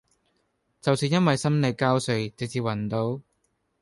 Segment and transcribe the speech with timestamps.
[0.81, 3.21] 就是因為心力交瘁直至昏倒